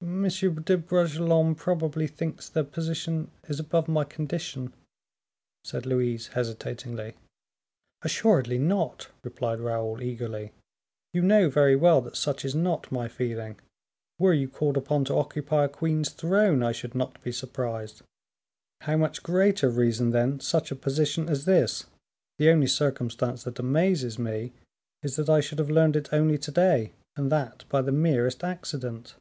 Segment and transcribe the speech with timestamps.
[0.00, 0.28] "M.
[0.28, 4.72] de Bragelonne probably thinks the position is above my condition,"
[5.64, 7.14] said Louise, hesitatingly.
[8.02, 10.52] "Assuredly not," replied Raoul, eagerly,
[11.12, 13.58] "you know very well that such is not my feeling;
[14.20, 18.02] were you called upon to occupy a queen's throne, I should not be surprised;
[18.82, 21.86] how much greater reason, then, such a position as this?
[22.38, 24.52] The only circumstance that amazes me
[25.02, 28.44] is, that I should have learned it only to day, and that by the merest
[28.44, 29.16] accident."